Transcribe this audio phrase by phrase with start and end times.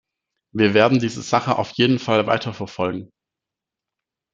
[0.55, 3.11] Wir werden diese Sache auf jeden Fall weiterverfolgen.